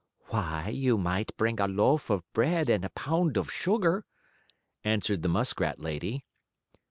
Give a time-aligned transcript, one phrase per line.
[0.29, 4.03] "Why, you might bring a loaf of bread and a pound of sugar,"
[4.83, 6.25] answered the muskrat lady.